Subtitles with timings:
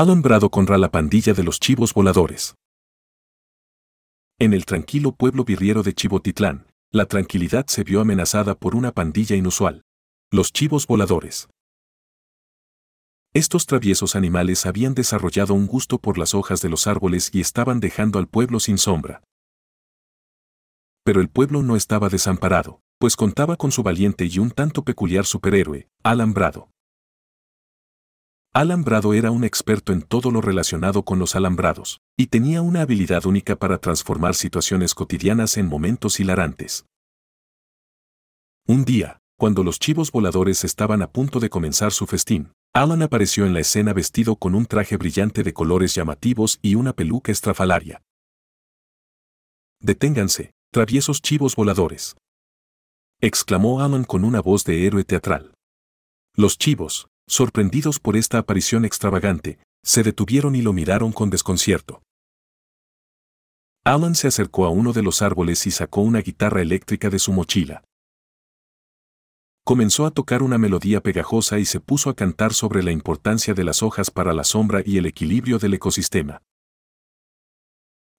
[0.00, 2.54] Alambrado contra la pandilla de los chivos voladores.
[4.38, 9.34] En el tranquilo pueblo virriero de Chivotitlán, la tranquilidad se vio amenazada por una pandilla
[9.34, 9.82] inusual.
[10.30, 11.48] Los chivos voladores.
[13.34, 17.80] Estos traviesos animales habían desarrollado un gusto por las hojas de los árboles y estaban
[17.80, 19.24] dejando al pueblo sin sombra.
[21.02, 25.26] Pero el pueblo no estaba desamparado, pues contaba con su valiente y un tanto peculiar
[25.26, 26.70] superhéroe, Alambrado.
[28.58, 33.24] Alambrado era un experto en todo lo relacionado con los alambrados, y tenía una habilidad
[33.24, 36.84] única para transformar situaciones cotidianas en momentos hilarantes.
[38.66, 43.46] Un día, cuando los chivos voladores estaban a punto de comenzar su festín, Alan apareció
[43.46, 48.02] en la escena vestido con un traje brillante de colores llamativos y una peluca estrafalaria.
[49.78, 52.16] Deténganse, traviesos chivos voladores.
[53.20, 55.54] exclamó Alan con una voz de héroe teatral.
[56.34, 62.02] Los chivos, sorprendidos por esta aparición extravagante, se detuvieron y lo miraron con desconcierto.
[63.84, 67.32] Alan se acercó a uno de los árboles y sacó una guitarra eléctrica de su
[67.32, 67.84] mochila.
[69.64, 73.64] Comenzó a tocar una melodía pegajosa y se puso a cantar sobre la importancia de
[73.64, 76.42] las hojas para la sombra y el equilibrio del ecosistema.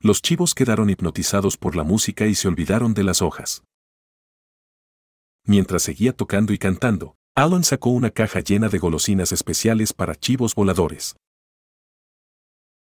[0.00, 3.64] Los chivos quedaron hipnotizados por la música y se olvidaron de las hojas.
[5.44, 10.54] Mientras seguía tocando y cantando, Alan sacó una caja llena de golosinas especiales para chivos
[10.54, 11.16] voladores.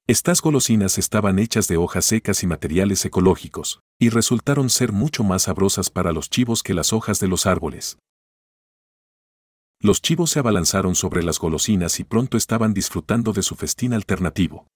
[0.05, 5.43] Estas golosinas estaban hechas de hojas secas y materiales ecológicos, y resultaron ser mucho más
[5.43, 7.97] sabrosas para los chivos que las hojas de los árboles.
[9.79, 14.67] Los chivos se abalanzaron sobre las golosinas y pronto estaban disfrutando de su festín alternativo.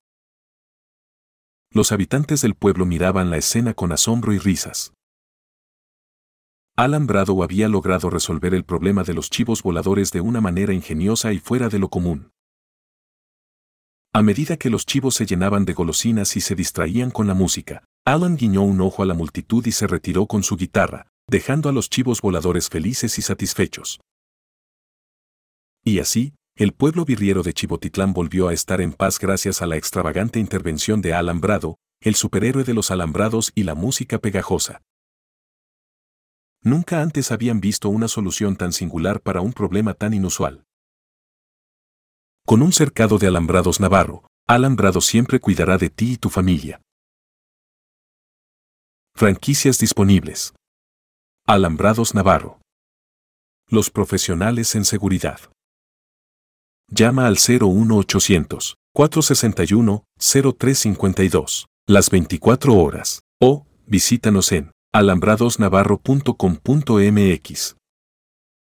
[1.71, 4.93] Los habitantes del pueblo miraban la escena con asombro y risas.
[6.80, 11.33] Alan Brado había logrado resolver el problema de los chivos voladores de una manera ingeniosa
[11.33, 12.30] y fuera de lo común.
[14.14, 17.83] A medida que los chivos se llenaban de golosinas y se distraían con la música,
[18.05, 21.71] Alan guiñó un ojo a la multitud y se retiró con su guitarra, dejando a
[21.71, 23.99] los chivos voladores felices y satisfechos.
[25.83, 29.77] Y así, el pueblo virriero de Chivotitlán volvió a estar en paz gracias a la
[29.77, 34.83] extravagante intervención de Alan Brado, el superhéroe de los alambrados y la música pegajosa.
[36.63, 40.63] Nunca antes habían visto una solución tan singular para un problema tan inusual.
[42.45, 46.81] Con un cercado de alambrados navarro, Alambrado siempre cuidará de ti y tu familia.
[49.13, 50.53] Franquicias disponibles.
[51.45, 52.61] Alambrados Navarro.
[53.69, 55.41] Los profesionales en seguridad.
[56.87, 67.77] Llama al 01800 461 0352 las 24 horas o visítanos en alambradosnavarro.com.mx.